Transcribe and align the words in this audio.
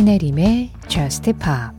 신혜림의 0.00 0.70
Just 0.88 1.30
Pop 1.34 1.76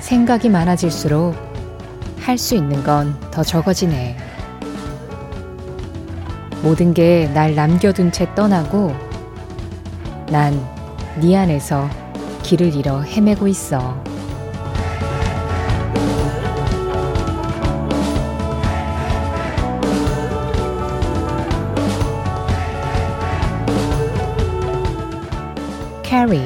생각이 0.00 0.48
많아질수록 0.50 1.34
할 2.20 2.36
수 2.36 2.54
있는 2.54 2.84
건 2.84 3.18
더 3.30 3.42
적어지네. 3.42 4.14
모든 6.62 6.92
게 6.92 7.30
날 7.32 7.54
남겨둔 7.54 8.12
채 8.12 8.32
떠나고 8.34 8.92
난 10.30 10.52
네 11.20 11.36
안에서 11.36 11.88
길을 12.42 12.74
잃어 12.74 13.00
헤매고 13.00 13.48
있어. 13.48 14.07
캐리 26.28 26.40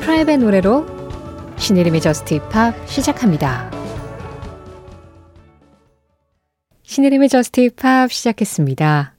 프라이빗 0.00 0.40
노래로 0.40 0.84
신의림의 1.58 2.00
저스트 2.00 2.34
힙합 2.34 2.74
시작합니다. 2.88 3.70
신의림의 6.82 7.28
저스트 7.28 7.60
힙합 7.60 8.10
시작했습니다. 8.10 9.14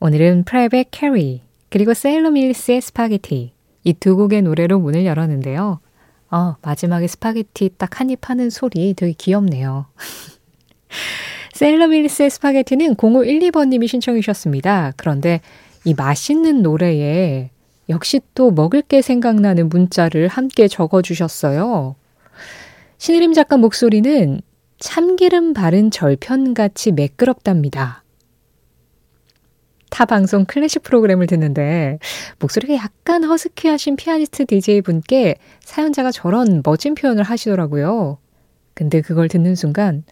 오늘은 0.00 0.44
프라이빗 0.44 0.88
캐리 0.90 1.42
그리고 1.68 1.92
세일러 1.92 2.30
밀스의 2.30 2.80
스파게티 2.80 3.52
이 3.84 3.92
두 3.92 4.16
곡의 4.16 4.40
노래로 4.40 4.78
문을 4.78 5.04
열었는데요. 5.04 5.80
어, 6.30 6.56
마지막에 6.62 7.06
스파게티 7.08 7.72
딱 7.76 8.00
한 8.00 8.08
입 8.08 8.30
하는 8.30 8.48
소리 8.48 8.94
되게 8.94 9.12
귀엽네요. 9.12 9.84
세일러 11.52 11.88
밀스의 11.88 12.30
스파게티는 12.30 12.94
0512번님이 12.94 13.86
신청해 13.86 14.20
주셨습니다. 14.20 14.94
그런데 14.96 15.42
이 15.84 15.92
맛있는 15.92 16.62
노래에 16.62 17.50
역시 17.88 18.20
또 18.34 18.50
먹을 18.50 18.82
게 18.82 19.02
생각나는 19.02 19.68
문자를 19.68 20.28
함께 20.28 20.68
적어주셨어요. 20.68 21.96
신혜림 22.98 23.32
작가 23.32 23.56
목소리는 23.56 24.40
참기름 24.78 25.54
바른 25.54 25.90
절편같이 25.90 26.92
매끄럽답니다. 26.92 28.04
타 29.90 30.04
방송 30.04 30.44
클래식 30.44 30.82
프로그램을 30.82 31.26
듣는데 31.26 31.98
목소리가 32.38 32.74
약간 32.74 33.24
허스키하신 33.24 33.96
피아니스트 33.96 34.46
DJ 34.46 34.82
분께 34.82 35.36
사연자가 35.60 36.12
저런 36.12 36.62
멋진 36.64 36.94
표현을 36.94 37.22
하시더라고요. 37.22 38.18
근데 38.74 39.00
그걸 39.00 39.28
듣는 39.28 39.54
순간 39.54 40.04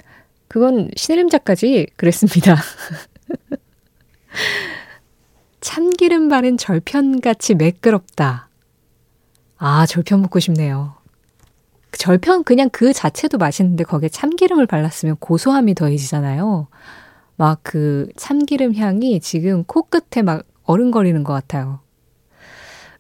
그건 0.49 0.91
신혜림 0.97 1.29
작가지 1.29 1.87
그랬습니다. 1.97 2.57
참기름 5.67 6.29
바른 6.29 6.57
절편같이 6.57 7.57
매끄럽다. 7.57 8.49
아, 9.59 9.85
절편 9.87 10.23
먹고 10.23 10.39
싶네요. 10.39 10.95
절편 11.91 12.45
그냥 12.45 12.71
그 12.71 12.93
자체도 12.93 13.37
맛있는데 13.39 13.83
거기에 13.83 14.09
참기름을 14.09 14.67
발랐으면 14.67 15.17
고소함이 15.17 15.75
더해지잖아요. 15.75 16.69
막 17.35 17.59
그 17.65 18.09
참기름 18.17 18.77
향이 18.77 19.19
지금 19.19 19.65
코끝에 19.65 20.23
막 20.23 20.45
어른거리는 20.63 21.25
것 21.25 21.33
같아요. 21.33 21.81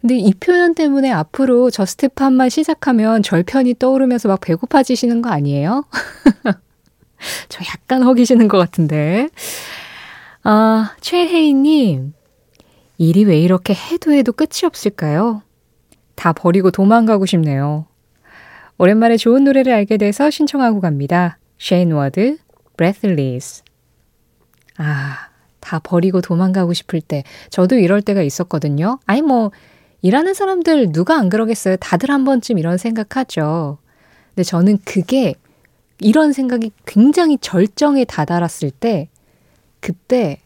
근데 0.00 0.18
이 0.18 0.34
표현 0.34 0.74
때문에 0.74 1.12
앞으로 1.12 1.70
Just 1.70 2.08
Pop만 2.08 2.48
시작하면 2.48 3.22
절편이 3.22 3.76
떠오르면서 3.78 4.28
막 4.28 4.40
배고파지시는 4.40 5.22
거 5.22 5.30
아니에요? 5.30 5.84
저 7.48 7.64
약간 7.64 8.02
허기지는 8.02 8.48
것 8.48 8.58
같은데. 8.58 9.28
아, 10.42 10.94
최혜인님, 11.00 12.15
일이 12.98 13.24
왜 13.24 13.38
이렇게 13.38 13.74
해도 13.74 14.12
해도 14.12 14.32
끝이 14.32 14.64
없을까요? 14.64 15.42
다 16.14 16.32
버리고 16.32 16.70
도망가고 16.70 17.26
싶네요. 17.26 17.86
오랜만에 18.78 19.16
좋은 19.16 19.44
노래를 19.44 19.72
알게 19.72 19.96
돼서 19.96 20.30
신청하고 20.30 20.80
갑니다. 20.80 21.38
쉐인 21.58 21.92
워드, 21.92 22.38
Breathless. 22.76 23.62
아, 24.78 25.28
다 25.60 25.78
버리고 25.78 26.20
도망가고 26.20 26.72
싶을 26.72 27.00
때, 27.00 27.24
저도 27.50 27.76
이럴 27.76 28.02
때가 28.02 28.22
있었거든요. 28.22 28.98
아니, 29.06 29.22
뭐, 29.22 29.50
일하는 30.02 30.34
사람들 30.34 30.92
누가 30.92 31.18
안 31.18 31.28
그러겠어요? 31.28 31.76
다들 31.78 32.10
한 32.10 32.24
번쯤 32.24 32.58
이런 32.58 32.76
생각하죠. 32.76 33.78
근데 34.34 34.42
저는 34.42 34.78
그게, 34.84 35.34
이런 35.98 36.32
생각이 36.32 36.70
굉장히 36.84 37.38
절정에 37.40 38.04
다다랐을 38.04 38.70
때, 38.70 39.08
그때 39.80 40.40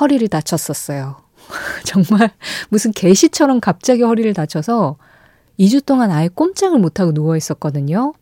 허리를 0.00 0.28
다쳤었어요. 0.28 1.25
정말 1.84 2.30
무슨 2.68 2.92
개시처럼 2.92 3.60
갑자기 3.60 4.02
허리를 4.02 4.32
다쳐서 4.34 4.96
2주 5.58 5.84
동안 5.84 6.10
아예 6.10 6.28
꼼짝을 6.28 6.78
못하고 6.78 7.12
누워 7.12 7.36
있었거든요. 7.36 8.12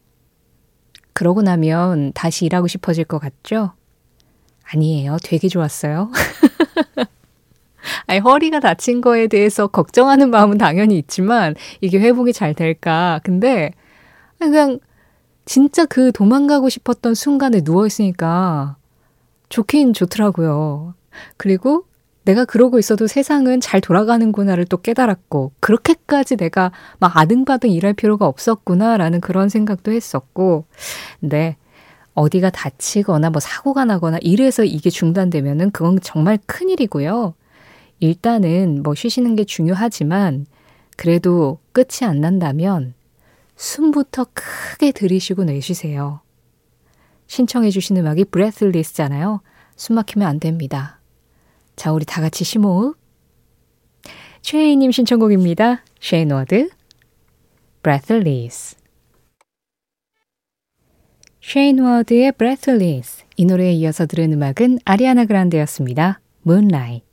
그러고 1.13 1.43
나면 1.43 2.13
다시 2.13 2.45
일하고 2.45 2.67
싶어질 2.67 3.05
것 3.05 3.19
같죠? 3.19 3.73
아니에요. 4.65 5.17
되게 5.23 5.49
좋았어요. 5.49 6.11
아니, 8.07 8.19
허리가 8.19 8.61
다친 8.61 9.01
거에 9.01 9.27
대해서 9.27 9.67
걱정하는 9.67 10.31
마음은 10.31 10.59
당연히 10.59 10.99
있지만, 10.99 11.55
이게 11.81 11.99
회복이 11.99 12.33
잘 12.33 12.55
될까. 12.55 13.21
근데, 13.25 13.73
그냥, 14.39 14.79
진짜 15.45 15.85
그 15.85 16.11
도망가고 16.13 16.69
싶었던 16.69 17.15
순간에 17.15 17.61
누워있으니까, 17.63 18.77
좋긴 19.51 19.93
좋더라고요. 19.93 20.95
그리고 21.37 21.85
내가 22.25 22.45
그러고 22.45 22.79
있어도 22.79 23.07
세상은 23.07 23.61
잘 23.61 23.81
돌아가는구나를 23.81 24.65
또 24.67 24.79
깨달았고, 24.79 25.53
그렇게까지 25.61 26.37
내가 26.37 26.73
막 26.99 27.17
아등바등 27.17 27.71
일할 27.71 27.93
필요가 27.93 28.27
없었구나라는 28.27 29.21
그런 29.21 29.49
생각도 29.49 29.93
했었고, 29.93 30.65
근데 31.21 31.57
어디가 32.15 32.51
다치거나 32.51 33.31
뭐 33.31 33.41
사고가 33.41 33.85
나거나 33.85 34.19
이래서 34.23 34.65
이게 34.65 34.89
중단되면은 34.89 35.71
그건 35.73 35.99
정말 36.01 36.39
큰일이고요. 36.47 37.35
일단은 38.01 38.83
뭐 38.83 38.95
쉬시는 38.95 39.37
게 39.37 39.45
중요하지만, 39.45 40.47
그래도 40.97 41.59
끝이 41.73 42.09
안 42.09 42.21
난다면 42.21 42.95
숨부터 43.57 44.27
크게 44.33 44.93
들이쉬고 44.93 45.45
내쉬세요. 45.45 46.21
신청해 47.27 47.71
주신 47.71 47.97
음악이 47.97 48.27
브레슬리스잖아요. 48.27 49.41
숨 49.77 49.97
막히면 49.97 50.27
안 50.27 50.41
됩니다. 50.41 51.01
자, 51.77 51.93
우리 51.93 52.05
다 52.05 52.21
같이 52.21 52.45
심호흡. 52.45 52.97
최혜인님 54.43 54.91
신청곡입니다. 54.91 55.83
쉐인 56.01 56.29
워드, 56.29 56.69
Breathless. 57.83 58.77
쉐인 61.41 61.76
워드의 61.76 62.33
Breathless. 62.33 63.25
이 63.37 63.45
노래에 63.45 63.73
이어서 63.73 64.07
들은 64.07 64.33
음악은 64.33 64.79
아리아나 64.85 65.25
그란데였습니다. 65.25 66.21
Moonlight. 66.47 67.05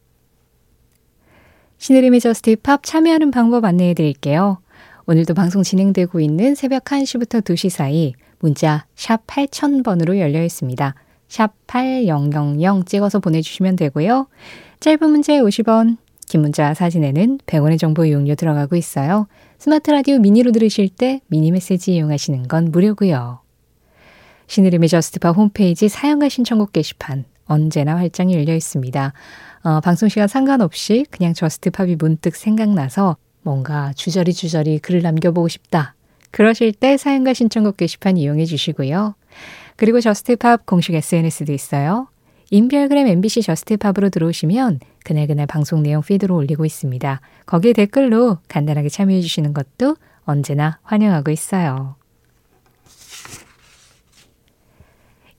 신혜림의 1.78 2.20
Just 2.20 2.56
Pop 2.58 2.84
참여하는 2.84 3.32
방법 3.32 3.66
안내해 3.66 3.94
드릴게요. 3.94 4.62
오늘도 5.08 5.34
방송 5.34 5.64
진행되고 5.64 6.20
있는 6.20 6.54
새벽 6.54 6.84
1시부터 6.86 7.42
2시 7.42 7.70
사이 7.70 8.14
문자 8.40 8.86
샵 8.96 9.26
8000번으로 9.26 10.20
열려 10.20 10.44
있습니다. 10.44 10.96
샵 11.32 11.54
8000 11.66 12.84
찍어서 12.86 13.20
보내주시면 13.20 13.78
되고요. 13.78 14.28
짧은 14.82 15.10
문자 15.10 15.40
50원, 15.40 15.96
긴 16.28 16.42
문자 16.42 16.74
사진에는 16.74 17.40
100원의 17.46 17.80
정보 17.80 18.04
이용료 18.04 18.36
들어가고 18.36 18.76
있어요. 18.76 19.28
스마트 19.58 19.92
라디오 19.92 20.20
미니로 20.20 20.52
들으실 20.52 20.90
때 20.90 21.22
미니 21.28 21.52
메시지 21.52 21.96
이용하시는 21.96 22.50
건 22.50 22.66
무료고요. 22.72 23.40
신혜림의 24.48 24.90
JUST 24.90 25.17
POP 25.17 25.38
홈페이지 25.38 25.88
사연과 25.88 26.28
신청곡 26.28 26.74
게시판 26.74 27.24
언제나 27.46 27.96
활짝 27.96 28.30
열려 28.34 28.54
있습니다. 28.54 29.14
어, 29.64 29.80
방송 29.80 30.10
시간 30.10 30.28
상관없이 30.28 31.06
그냥 31.12 31.34
JUST 31.34 31.65
POP이 31.65 31.96
문득 31.96 32.36
생각나서 32.36 33.16
뭔가 33.42 33.94
주저리 33.94 34.34
주저리 34.34 34.80
글을 34.80 35.02
남겨보고 35.02 35.48
싶다. 35.48 35.96
그러실 36.32 36.74
때 36.74 36.98
사연과 36.98 37.34
신청곡 37.34 37.78
게시판 37.78 38.18
이용해 38.18 38.44
주시고요. 38.44 39.16
그리고 39.82 40.00
JUST 40.00 40.39
POP 40.39 40.68
공식 40.68 40.94
SNS도 40.94 41.54
있어요. 41.54 42.08
인별그램 42.52 43.08
MBC 43.08 43.42
저스트팝으로 43.42 44.10
들어오시면 44.10 44.80
그날그날 45.04 45.48
방송 45.48 45.82
내용 45.82 46.04
피드로 46.04 46.36
올리고 46.36 46.66
있습니다. 46.66 47.20
거기에 47.48 47.74
댓글로 47.74 48.38
간단하게 48.48 48.90
참여해 48.90 49.22
주시는 49.22 49.56
것도 49.56 49.96
언제나 50.24 50.78
환영하고 50.84 51.32
있어요. 51.32 51.96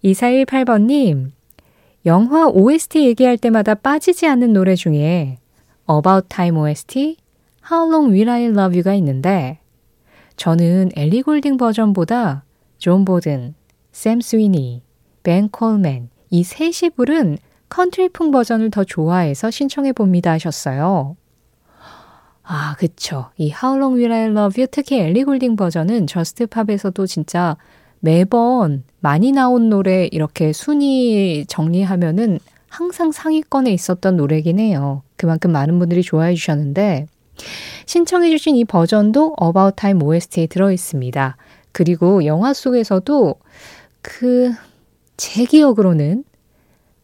2418번님, 0.02 1.30
영화 2.04 2.48
OST 2.48 3.06
얘기할 3.06 3.38
때마다 3.38 3.76
빠지지 3.76 4.26
않는 4.26 4.52
노래 4.52 4.74
중에 4.74 5.38
About 5.88 6.26
Time 6.28 6.58
OST, 6.58 7.16
How 7.70 7.88
Long 7.88 8.12
Will 8.12 8.28
I 8.28 8.46
Love 8.46 8.76
You가 8.76 8.94
있는데 8.94 9.60
저는 10.34 10.90
엘리 10.96 11.22
골딩 11.22 11.58
버전보다 11.58 12.42
존 12.78 13.04
보든, 13.04 13.54
샘 13.92 14.20
스위니, 14.20 14.82
벤 15.22 15.48
콜맨 15.48 16.08
이 16.30 16.42
셋이 16.42 16.90
부른 16.96 17.38
컨트리풍 17.68 18.30
버전을 18.30 18.70
더 18.70 18.84
좋아해서 18.84 19.50
신청해 19.50 19.92
봅니다 19.92 20.32
하셨어요. 20.32 21.16
아, 22.42 22.74
그쵸. 22.78 23.30
이 23.36 23.52
How 23.52 23.78
Long 23.78 23.98
Will 23.98 24.12
I 24.12 24.24
Love 24.30 24.60
You 24.60 24.66
특히 24.70 24.98
엘리 24.98 25.24
골딩 25.24 25.56
버전은 25.56 26.06
JUST 26.06 26.46
POP에서도 26.46 27.06
진짜 27.06 27.56
매번 28.00 28.82
많이 29.00 29.30
나온 29.30 29.68
노래 29.68 30.08
이렇게 30.10 30.52
순위 30.52 31.46
정리하면은 31.46 32.40
항상 32.68 33.12
상위권에 33.12 33.70
있었던 33.72 34.16
노래긴 34.16 34.58
해요. 34.58 35.02
그만큼 35.16 35.52
많은 35.52 35.78
분들이 35.78 36.02
좋아해 36.02 36.34
주셨는데 36.34 37.06
신청해 37.86 38.30
주신 38.30 38.56
이 38.56 38.64
버전도 38.64 39.36
About 39.40 39.76
Time 39.76 40.02
OST에 40.02 40.46
들어 40.46 40.72
있습니다. 40.72 41.36
그리고 41.70 42.24
영화 42.24 42.52
속에서도 42.52 43.36
그 44.02 44.52
제 45.22 45.44
기억으로는 45.44 46.24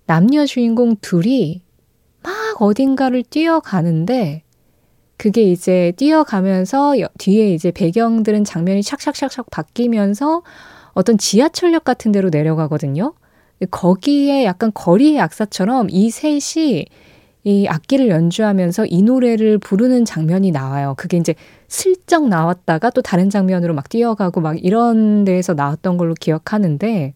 남녀 0.07 0.45
주인공 0.45 0.97
둘이 1.01 1.63
막 2.23 2.33
어딘가를 2.61 3.23
뛰어가는데 3.23 4.43
그게 5.17 5.43
이제 5.43 5.93
뛰어가면서 5.97 6.95
뒤에 7.19 7.55
이제 7.55 7.71
배경들은 7.71 8.43
장면이 8.43 8.81
샥샥샥샥 8.81 9.51
바뀌면서 9.51 10.43
어떤 10.95 11.17
지하철역 11.17 11.85
같은 11.85 12.11
데로 12.11 12.29
내려가거든요. 12.31 13.15
거기에 13.71 14.45
약간 14.45 14.73
거리의 14.75 15.17
약사처럼 15.17 15.89
이 15.91 16.11
셋이 16.11 16.87
이 17.45 17.67
악기를 17.69 18.09
연주하면서 18.09 18.87
이 18.87 19.03
노래를 19.03 19.59
부르는 19.59 20.05
장면이 20.05 20.51
나와요. 20.51 20.95
그게 20.97 21.17
이제 21.17 21.35
슬쩍 21.69 22.29
나왔다가 22.29 22.91
또 22.91 23.01
다른 23.01 23.31
장면으로 23.31 23.75
막 23.75 23.89
뛰어가고 23.89 24.41
막 24.41 24.63
이런 24.63 25.25
데에서 25.25 25.55
나왔던 25.55 25.97
걸로 25.97 26.15
기억하는데 26.15 27.15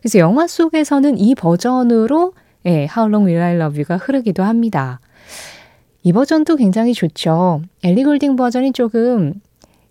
그래서 0.00 0.18
영화 0.18 0.46
속에서는 0.46 1.18
이 1.18 1.34
버전으로 1.34 2.34
예, 2.66 2.86
How 2.94 3.08
Long 3.08 3.26
Will 3.26 3.42
I 3.42 3.54
Love 3.56 3.78
You가 3.78 3.96
흐르기도 3.96 4.42
합니다. 4.42 5.00
이 6.02 6.12
버전도 6.12 6.56
굉장히 6.56 6.94
좋죠. 6.94 7.62
엘리 7.82 8.04
골딩 8.04 8.36
버전이 8.36 8.72
조금 8.72 9.34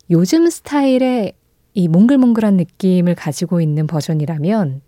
요즘 0.09 0.49
스타일의 0.49 1.33
이 1.73 1.87
몽글몽글한 1.87 2.57
느낌을 2.57 3.15
가지고 3.15 3.61
있는 3.61 3.87
버전이라면 3.87 4.81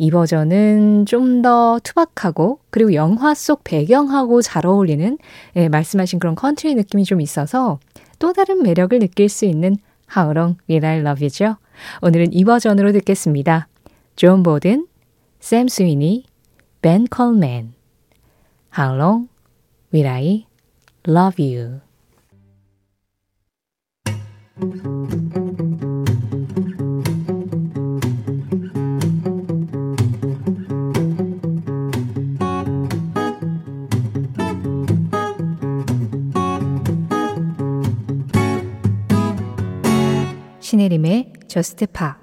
이 0.00 0.10
버전은 0.10 1.04
좀 1.04 1.42
더 1.42 1.78
투박하고 1.82 2.58
그리고 2.70 2.94
영화 2.94 3.34
속 3.34 3.64
배경하고 3.64 4.42
잘 4.42 4.66
어울리는 4.66 5.18
예, 5.56 5.68
말씀하신 5.68 6.18
그런 6.18 6.34
컨트리 6.34 6.74
느낌이 6.74 7.04
좀 7.04 7.20
있어서 7.20 7.78
또 8.18 8.32
다른 8.32 8.62
매력을 8.62 8.98
느낄 8.98 9.28
수 9.28 9.44
있는 9.44 9.76
How 10.14 10.32
Long 10.32 10.58
Will 10.68 10.84
I 10.84 10.98
Love 11.00 11.22
You죠. 11.22 11.56
오늘은 12.02 12.32
이 12.32 12.44
버전으로 12.44 12.92
듣겠습니다. 12.92 13.68
존 14.16 14.42
보든, 14.42 14.86
샘 15.38 15.68
스위니, 15.68 16.24
벤 16.82 17.06
콜맨 17.06 17.74
How 18.78 18.96
Long 18.96 19.28
Will 19.92 20.08
I 20.08 20.46
Love 21.06 21.56
You 21.56 21.80
신혜림의 40.80 41.34
JUST 41.46 41.86
POP 41.88 42.16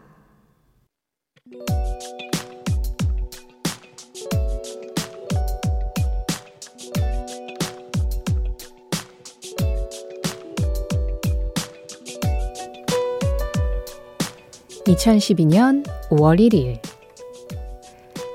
2012년 14.85 15.85
5월 16.09 16.39
1일 16.39 16.81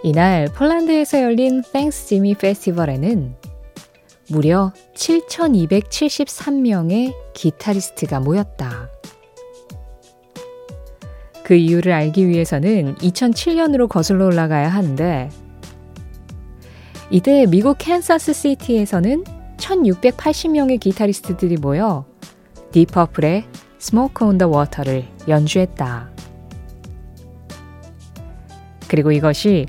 이날 0.05 0.47
폴란드에서 0.47 1.21
열린 1.21 1.63
Thanks 1.73 2.07
Jimi 2.07 2.37
Festival에는 2.37 3.35
무려 4.29 4.73
7,273명의 4.95 7.13
기타리스트가 7.35 8.21
모였다. 8.21 8.82
그 11.53 11.57
이유를 11.57 11.93
알기 11.93 12.29
위해서는 12.29 12.95
2007년으로 12.95 13.87
거슬러 13.87 14.25
올라가야 14.25 14.71
하는데 14.71 15.29
이때 17.11 17.45
미국 17.45 17.77
캔사스 17.77 18.33
시티에서는 18.33 19.25
1680명의 19.59 20.81
기타리스트들이 20.81 21.59
모여 21.59 22.07
Deep 22.71 22.95
Purple의 22.95 23.45
Smoke 23.79 24.25
on 24.25 24.39
the 24.39 24.49
Water를 24.49 25.05
연주했다. 25.29 26.09
그리고 28.89 29.13
이것이 29.13 29.67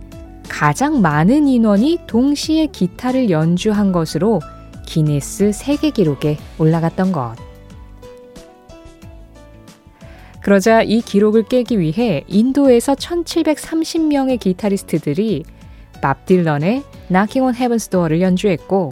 가장 0.48 1.02
많은 1.02 1.50
인원이 1.50 2.00
동시에 2.08 2.68
기타를 2.68 3.30
연주한 3.30 3.92
것으로 3.92 4.40
기네스 4.86 5.52
세계 5.52 5.90
기록에 5.90 6.38
올라갔던 6.58 7.12
것. 7.12 7.36
그러자 10.44 10.84
이 10.84 11.01
기록을 11.01 11.44
깨기 11.44 11.80
위해 11.80 12.25
인도에서 12.28 12.95
1730명의 12.95 14.38
기타리스트들이 14.38 15.45
밥 16.01 16.25
딜런의 16.25 16.84
Knocking 17.07 17.42
on 17.42 17.54
Heaven's 17.54 17.90
Door를 17.90 18.19
연주했고 18.19 18.90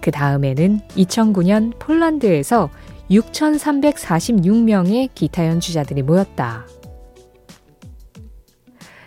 그 0.00 0.10
다음에는 0.10 0.80
2009년 0.96 1.78
폴란드에서 1.78 2.70
6,346명의 3.08 5.10
기타 5.14 5.46
연주자들이 5.46 6.02
모였다. 6.02 6.66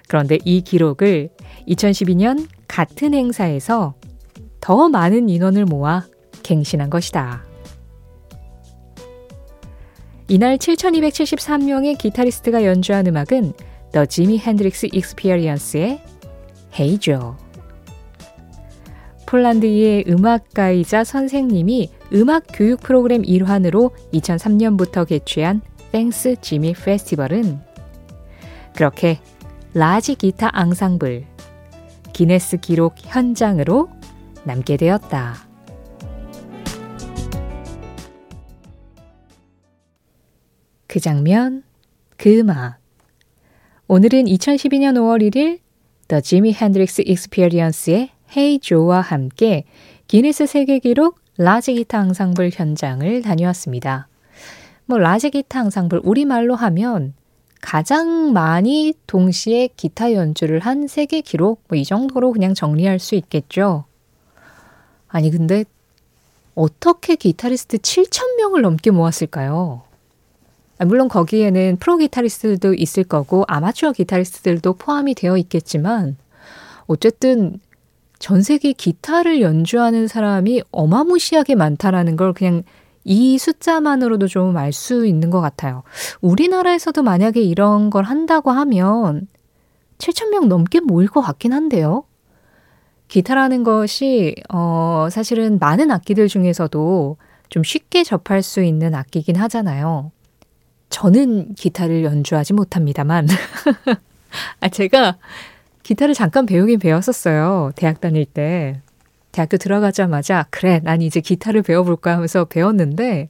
그런데 0.08 0.38
이 0.46 0.62
기록을 0.62 1.32
2012년 1.68 2.48
같은 2.70 3.14
행사에서 3.14 3.96
더 4.62 4.88
많은 4.88 5.28
인원을 5.28 5.66
모아 5.66 6.06
갱신한 6.44 6.90
것이다. 6.90 7.51
이날 10.32 10.58
7,273명의 10.58 11.98
기타리스트가 11.98 12.64
연주한 12.64 13.06
음악은 13.06 13.52
The 13.92 14.08
Jimi 14.08 14.40
Hendrix 14.40 14.88
Experience의 14.94 16.02
Hey 16.74 16.98
Joe. 16.98 17.34
폴란드의 19.26 20.06
음악가이자 20.08 21.04
선생님이 21.04 21.90
음악 22.14 22.46
교육 22.54 22.80
프로그램 22.80 23.26
일환으로 23.26 23.92
2003년부터 24.14 25.06
개최한 25.06 25.60
Thanks 25.92 26.38
Jimi 26.40 26.76
Festival은 26.76 27.60
그렇게 28.74 29.20
large 29.74 30.16
guitar 30.16 30.50
ensemble 30.54 31.26
기네스 32.14 32.56
기록 32.62 32.96
현장으로 33.00 33.90
남게 34.46 34.78
되었다. 34.78 35.51
그 40.92 41.00
장면, 41.00 41.64
그 42.18 42.38
음악. 42.40 42.78
오늘은 43.88 44.26
2012년 44.26 44.96
5월 44.98 45.22
1일 45.22 45.60
The 46.10 46.22
Jimi 46.22 46.54
Hendrix 46.54 47.02
Experience의 47.08 48.10
Hey 48.36 48.60
Joe와 48.60 49.00
함께 49.00 49.64
기네스 50.08 50.48
세계 50.48 50.80
기록 50.80 51.18
large 51.38 51.76
guitar 51.76 52.00
ensemble 52.00 52.50
현장을 52.52 53.22
다녀왔습니다. 53.22 54.10
뭐 54.86 54.98
large 54.98 55.30
guitar 55.30 55.62
ensemble 55.62 56.02
우리말로 56.04 56.56
하면 56.56 57.14
가장 57.62 58.34
많이 58.34 58.94
동시에 59.08 59.70
기타 59.78 60.12
연주를 60.12 60.60
한 60.60 60.88
세계 60.88 61.22
기록 61.22 61.64
뭐 61.70 61.80
이 61.80 61.86
정도로 61.86 62.34
그냥 62.34 62.54
정리할 62.54 63.00
수 63.00 63.16
있겠죠. 63.16 63.86
아니 65.08 65.32
근데 65.32 65.64
어떻게 66.54 67.16
기타리스트 67.16 67.78
7천 67.78 68.36
명을 68.36 68.62
넘게 68.62 68.92
모았을까요? 68.92 69.84
아, 70.82 70.86
물론 70.86 71.10
거기에는 71.10 71.78
프로 71.80 71.98
기타리스트도 71.98 72.74
있을 72.74 73.04
거고 73.04 73.46
아마추어 73.48 73.92
기타리스트들도 73.92 74.74
포함이 74.74 75.14
되어 75.14 75.38
있겠지만 75.38 76.18
어쨌든 76.88 77.60
전 78.18 78.42
세계 78.42 78.74
기타를 78.74 79.42
연주하는 79.42 80.08
사람이 80.08 80.64
어마무시하게 80.72 81.54
많다라는 81.54 82.16
걸 82.16 82.34
그냥 82.34 82.64
이 83.04 83.38
숫자만으로도 83.38 84.28
좀 84.28 84.58
알 84.58 84.74
수 84.74 85.06
있는 85.06 85.30
것 85.30 85.40
같아요. 85.40 85.84
우리나라에서도 86.22 87.04
만약에 87.04 87.42
이런 87.42 87.92
걸 87.92 88.04
한다고 88.04 88.50
하면 88.50 89.28
7,000명 90.00 90.48
넘게 90.48 90.80
모일 90.80 91.08
것 91.08 91.22
같긴 91.22 91.54
한데요. 91.54 92.06
기타라는 93.08 93.64
것이, 93.64 94.36
어, 94.52 95.10
사실은 95.12 95.60
많은 95.60 95.92
악기들 95.92 96.28
중에서도 96.28 97.18
좀 97.50 97.64
쉽게 97.64 98.04
접할 98.04 98.42
수 98.42 98.64
있는 98.64 98.96
악기긴 98.96 99.36
하잖아요. 99.36 100.12
저는 100.92 101.56
기타를 101.56 102.04
연주하지 102.04 102.54
못합니다만, 102.54 103.28
아, 104.60 104.70
제가 104.70 105.18
기타를 105.84 106.14
잠깐 106.14 106.46
배우긴 106.46 106.80
배웠었어요. 106.80 107.72
대학 107.76 108.00
다닐 108.00 108.26
때. 108.26 108.82
대학교 109.32 109.58
들어가자마자, 109.58 110.46
그래, 110.50 110.82
난 110.84 111.02
이제 111.02 111.22
기타를 111.22 111.64
배워볼까 111.64 112.14
하면서 112.14 112.46
배웠는데, 112.46 113.30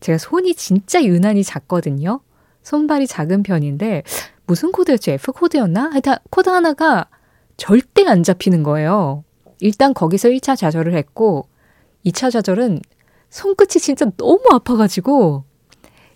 제가 0.00 0.18
손이 0.18 0.54
진짜 0.56 1.02
유난히 1.02 1.44
작거든요. 1.44 2.20
손발이 2.62 3.06
작은 3.06 3.44
편인데, 3.44 4.02
무슨 4.46 4.72
코드였지? 4.72 5.12
F 5.12 5.32
코드였나? 5.32 5.90
하여튼 5.92 6.16
코드 6.30 6.50
하나가 6.50 7.06
절대 7.56 8.04
안 8.06 8.24
잡히는 8.24 8.64
거예요. 8.64 9.24
일단 9.60 9.94
거기서 9.94 10.28
1차 10.30 10.56
좌절을 10.56 10.94
했고, 10.94 11.48
2차 12.04 12.32
좌절은 12.32 12.80
손끝이 13.30 13.80
진짜 13.80 14.10
너무 14.16 14.42
아파가지고, 14.50 15.44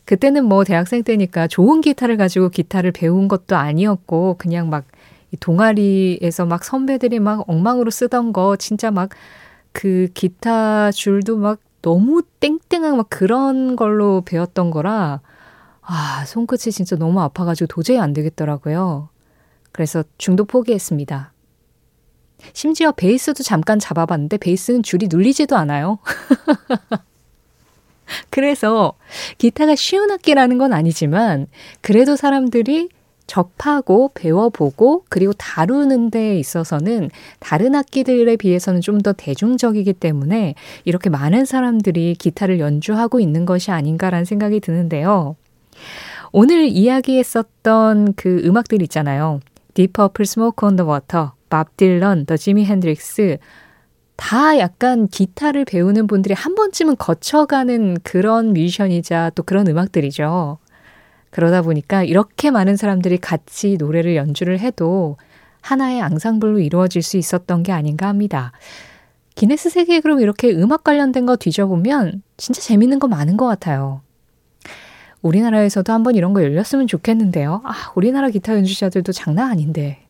그때는 0.05 0.45
뭐 0.45 0.65
대학생 0.65 1.03
때니까 1.03 1.47
좋은 1.47 1.81
기타를 1.81 2.17
가지고 2.17 2.49
기타를 2.49 2.93
배운 2.93 3.29
것도 3.29 3.57
아니었고, 3.57 4.37
그냥 4.39 4.69
막 4.71 4.85
동아리에서 5.41 6.47
막 6.47 6.65
선배들이 6.65 7.21
막 7.21 7.49
엉망으로 7.49 7.91
쓰던 7.91 8.33
거, 8.33 8.57
진짜 8.57 8.91
막 8.91 9.11
그 9.73 10.09
기타 10.15 10.93
줄도 10.93 11.39
막 11.39 11.59
너무 11.81 12.23
땡땡한 12.41 12.97
막 12.97 13.07
그런 13.11 13.75
걸로 13.75 14.23
배웠던 14.25 14.71
거라, 14.71 15.21
아, 15.81 16.25
손끝이 16.27 16.73
진짜 16.73 16.95
너무 16.97 17.21
아파가지고 17.21 17.67
도저히 17.67 17.99
안 17.99 18.13
되겠더라고요. 18.13 19.09
그래서 19.73 20.05
중도 20.19 20.45
포기했습니다. 20.45 21.33
심지어 22.53 22.93
베이스도 22.93 23.43
잠깐 23.43 23.79
잡아봤는데 23.79 24.37
베이스는 24.37 24.83
줄이 24.83 25.09
눌리지도 25.09 25.57
않아요. 25.57 25.99
그래서 28.31 28.95
기타가 29.39 29.75
쉬운 29.75 30.11
악기라는 30.11 30.59
건 30.59 30.73
아니지만 30.73 31.47
그래도 31.81 32.17
사람들이 32.17 32.89
접하고 33.27 34.11
배워보고 34.15 35.05
그리고 35.09 35.33
다루는 35.33 36.11
데 36.11 36.39
있어서는 36.39 37.09
다른 37.39 37.75
악기들에 37.75 38.37
비해서는 38.37 38.81
좀 38.81 39.03
더 39.03 39.13
대중적이기 39.13 39.95
때문에 39.95 40.55
이렇게 40.85 41.09
많은 41.09 41.45
사람들이 41.45 42.15
기타를 42.17 42.61
연주하고 42.61 43.21
있는 43.21 43.47
것이 43.47 43.71
아닌가라는 43.71 44.25
생각이 44.25 44.61
드는데요. 44.61 45.35
오늘 46.31 46.67
이야기했었던 46.67 48.15
그 48.15 48.43
음악들 48.45 48.83
있잖아요. 48.83 49.41
Deep 49.75 49.93
Purple, 49.95 50.25
Smoke 50.25 50.67
on 50.67 50.77
the 50.77 50.89
Water, 50.89 51.31
밥 51.49 51.77
딜런, 51.77 52.27
더 52.27 52.37
지미 52.37 52.65
핸드릭스 52.65 53.39
다 54.23 54.57
약간 54.57 55.09
기타를 55.09 55.65
배우는 55.65 56.07
분들이 56.07 56.33
한 56.33 56.55
번쯤은 56.55 56.97
거쳐가는 56.97 57.97
그런 58.05 58.53
뮤지션이자 58.53 59.33
또 59.35 59.43
그런 59.43 59.67
음악들이죠. 59.67 60.59
그러다 61.31 61.63
보니까 61.63 62.05
이렇게 62.05 62.53
많은 62.53 62.77
사람들이 62.77 63.19
같이 63.19 63.77
노래를 63.81 64.15
연주를 64.15 64.61
해도 64.61 65.17
하나의 65.61 66.01
앙상블로 66.03 66.61
이루어질 66.61 67.03
수 67.03 67.17
있었던 67.17 67.65
게 67.65 67.73
아닌가 67.73 68.07
합니다. 68.07 68.53
기네스 69.35 69.71
세계 69.71 69.99
기록 69.99 70.21
이렇게 70.21 70.53
음악 70.53 70.85
관련된 70.85 71.27
거 71.27 71.35
뒤져보면 71.35 72.23
진짜 72.37 72.61
재밌는 72.61 73.01
거 73.01 73.09
많은 73.09 73.37
것 73.37 73.47
같아요. 73.47 74.03
우리나라에서도 75.21 75.93
한번 75.93 76.15
이런 76.15 76.33
거 76.33 76.45
열렸으면 76.45 76.87
좋겠는데요. 76.87 77.61
아, 77.65 77.93
우리나라 77.97 78.31
기타 78.31 78.55
연주자들도 78.55 79.11
장난 79.11 79.51
아닌데. 79.51 80.07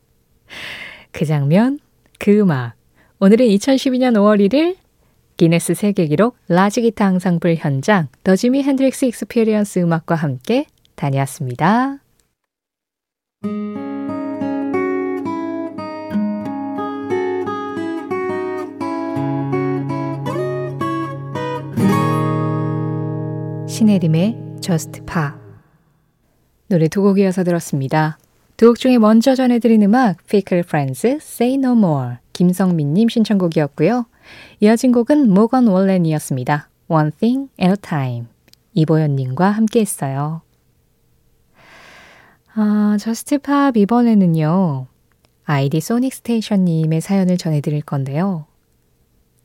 그 1.12 1.25
장면, 1.25 1.78
그 2.19 2.38
음악. 2.38 2.82
오늘은 3.25 3.47
2012년 3.47 4.14
5월 4.14 4.45
1일 4.49 4.75
기네스 5.37 5.75
세계 5.75 6.09
기록 6.09 6.35
large 6.49 6.83
guitar 6.83 7.07
ensemble 7.07 7.55
현장 7.55 8.09
The 8.25 8.35
Jimi 8.35 8.65
Hendrix 8.65 9.05
Experience 9.05 9.79
음악과 9.79 10.17
함께 10.17 10.67
다녀왔습니다. 10.97 12.00
신혜림의 23.69 24.37
Just 24.61 25.02
Pa 25.07 25.31
노래 26.69 26.88
두 26.88 27.02
곡 27.02 27.19
이어서 27.19 27.45
들었습니다. 27.45 28.19
두 28.57 28.67
곡 28.67 28.79
중에 28.79 28.99
먼저 28.99 29.35
전해드린 29.37 29.83
음악 29.83 30.19
Fickle 30.25 30.64
Friends 30.67 31.07
Say 31.07 31.55
No 31.55 31.73
More 31.73 32.22
김성민님 32.33 33.09
신청곡이었고요. 33.09 34.07
이어진 34.61 34.93
곡은 34.93 35.31
모건 35.31 35.67
월렌이었습니다. 35.67 36.69
One 36.89 37.11
Thing 37.12 37.51
at 37.61 37.71
a 37.71 37.77
Time 37.77 38.27
이보연님과 38.75 39.51
함께 39.51 39.81
했어요. 39.81 40.43
아, 42.55 42.97
JUST 43.01 43.44
POP 43.44 43.77
이번에는요. 43.77 44.87
아이디 45.45 45.81
Sonic 45.81 46.12
Station님의 46.15 47.01
사연을 47.01 47.37
전해드릴 47.37 47.83
건데요. 47.83 48.47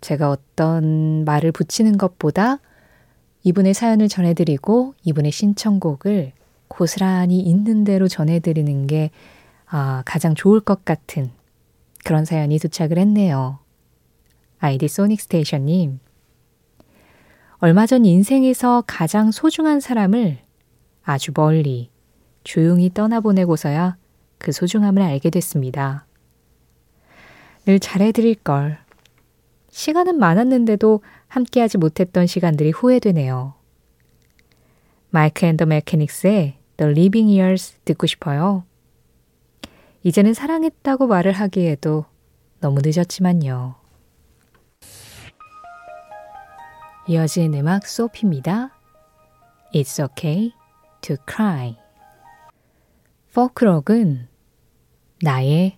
제가 0.01 0.29
어떤 0.29 1.25
말을 1.25 1.51
붙이는 1.51 1.97
것보다 1.97 2.59
이분의 3.43 3.73
사연을 3.73 4.09
전해드리고 4.09 4.93
이분의 5.03 5.31
신청곡을 5.31 6.33
고스란히 6.67 7.39
있는 7.39 7.83
대로 7.83 8.07
전해드리는 8.07 8.87
게 8.87 9.09
아, 9.65 10.03
가장 10.05 10.35
좋을 10.35 10.59
것 10.59 10.85
같은 10.85 11.31
그런 12.03 12.25
사연이 12.25 12.57
도착을 12.59 12.97
했네요. 12.97 13.59
아이디 14.59 14.87
소닉 14.87 15.21
스테이션님. 15.21 15.99
얼마 17.59 17.85
전 17.85 18.05
인생에서 18.05 18.83
가장 18.85 19.31
소중한 19.31 19.79
사람을 19.79 20.39
아주 21.03 21.31
멀리 21.35 21.89
조용히 22.43 22.93
떠나보내고서야 22.93 23.97
그 24.37 24.51
소중함을 24.51 25.01
알게 25.01 25.29
됐습니다. 25.29 26.05
늘 27.65 27.79
잘해드릴 27.79 28.35
걸. 28.35 28.77
시간은 29.69 30.17
많았는데도 30.17 31.01
함께하지 31.27 31.77
못했던 31.77 32.25
시간들이 32.25 32.71
후회되네요. 32.71 33.55
마이크 35.09 35.45
앤더 35.45 35.65
메케닉스의 35.65 36.57
The 36.77 36.91
Living 36.91 37.39
Years 37.39 37.75
듣고 37.85 38.07
싶어요. 38.07 38.63
이제는 40.03 40.33
사랑했다고 40.33 41.07
말을 41.07 41.31
하기에도 41.33 42.05
너무 42.59 42.81
늦었지만요. 42.83 43.75
이어진 47.07 47.53
음악 47.53 47.87
소피입니다. 47.87 48.71
It's 49.73 50.03
okay 50.03 50.53
to 51.01 51.15
cry. 51.29 51.77
포크록은 53.33 54.27
나의 55.21 55.77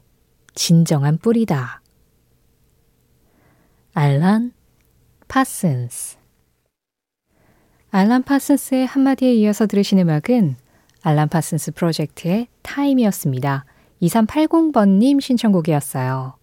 진정한 0.55 1.17
뿌리다. 1.17 1.81
알란 3.93 4.53
파슨스 5.27 6.17
알란 7.91 8.23
파슨스의 8.23 8.85
한마디에 8.85 9.33
이어서 9.33 9.65
들으신 9.65 9.99
음악은 9.99 10.55
Alan 11.01 11.29
Parsons 11.29 11.71
Project의 11.71 12.47
Time이었습니다. 12.61 13.65
2380번님 14.01 15.21
신청곡이었어요. 15.21 16.33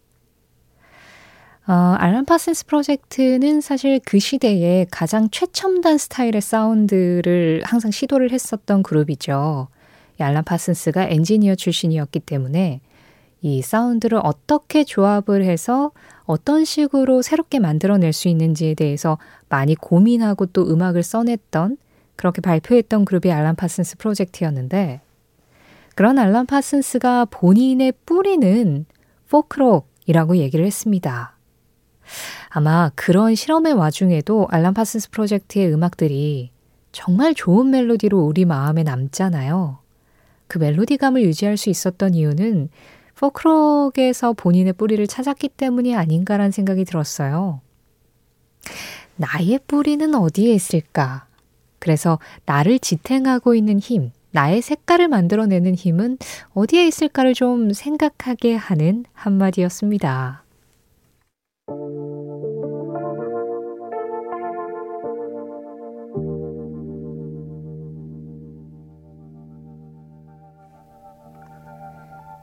어, 1.68 1.72
Alan 1.72 2.24
Parsons 2.26 2.66
Project는 2.66 3.60
사실 3.60 4.00
그 4.04 4.20
시대에 4.20 4.86
가장 4.88 5.28
최첨단 5.30 5.98
스타일의 5.98 6.40
사운드를 6.40 7.62
항상 7.64 7.90
시도를 7.90 8.30
했었던 8.30 8.84
그룹이죠. 8.84 9.66
알란 10.20 10.44
파슨스가 10.44 11.08
엔지니어 11.08 11.56
출신이었기 11.56 12.20
때문에 12.20 12.80
이 13.42 13.62
사운드를 13.62 14.20
어떻게 14.22 14.84
조합을 14.84 15.44
해서 15.44 15.90
어떤 16.24 16.64
식으로 16.64 17.22
새롭게 17.22 17.58
만들어낼 17.58 18.12
수 18.12 18.28
있는지에 18.28 18.74
대해서 18.74 19.18
많이 19.48 19.74
고민하고 19.74 20.46
또 20.46 20.70
음악을 20.70 21.02
써냈던 21.02 21.76
그렇게 22.14 22.40
발표했던 22.40 23.04
그룹이 23.04 23.32
Alan 23.32 23.56
Parsons 23.56 23.98
Project였는데 23.98 25.00
그런 25.96 26.18
알란 26.18 26.44
파슨스가 26.44 27.24
본인의 27.24 27.94
뿌리는 28.04 28.84
포크록이라고 29.30 30.36
얘기를 30.36 30.66
했습니다. 30.66 31.34
아마 32.50 32.90
그런 32.94 33.34
실험의 33.34 33.72
와중에도 33.72 34.46
Alan 34.50 34.74
Parsons 34.74 35.10
Project의 35.10 35.72
음악들이 35.72 36.50
정말 36.92 37.34
좋은 37.34 37.70
멜로디로 37.70 38.20
우리 38.20 38.44
마음에 38.44 38.82
남잖아요. 38.82 39.78
그 40.48 40.58
멜로디감을 40.58 41.22
유지할 41.22 41.56
수 41.56 41.70
있었던 41.70 42.12
이유는 42.12 42.68
포크록에서 43.14 44.34
본인의 44.34 44.74
뿌리를 44.74 45.04
찾았기 45.06 45.48
때문이 45.48 45.96
아닌가라는 45.96 46.50
생각이 46.50 46.84
들었어요. 46.84 47.62
나의 49.16 49.60
뿌리는 49.66 50.14
어디에 50.14 50.52
있을까? 50.52 51.26
그래서 51.78 52.18
나를 52.44 52.80
지탱하고 52.80 53.54
있는 53.54 53.78
힘, 53.78 54.12
나의 54.36 54.60
색깔을 54.60 55.08
만들어내는 55.08 55.74
힘은 55.74 56.18
어디에 56.52 56.86
있을까를 56.86 57.32
좀 57.32 57.72
생각하게 57.72 58.54
하는 58.54 59.06
한마디였습니다. 59.14 60.44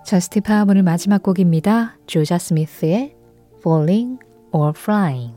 저스티 0.04 0.42
파 0.42 0.66
오늘 0.68 0.82
마지막 0.82 1.22
곡입니다. 1.22 1.98
조자 2.08 2.40
스미스의 2.40 3.16
Falling 3.60 4.18
or 4.52 4.74
Flying. 4.76 5.36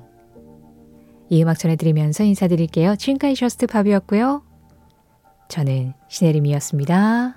이 1.29 1.43
음악 1.43 1.59
전해드리면서 1.59 2.25
인사드릴게요. 2.25 2.97
지금까지 2.97 3.35
저스트 3.35 3.67
팝이었고요. 3.67 4.46
저는 5.49 5.95
신혜림이었습니다. 6.09 7.35